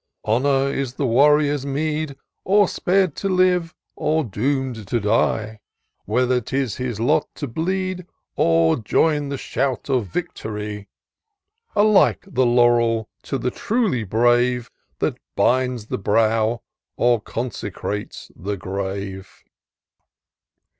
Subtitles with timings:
[0.25, 5.59] Honour is the warrior's meed, Or spar'd to live, or doom'd to die;
[6.05, 8.07] Whether it is his lot to bleed.
[8.35, 10.89] Or join the shout of victory;
[11.75, 16.63] Alike the laurel to the truly brave, That binds the brow,
[16.97, 19.43] or consecrates the grave.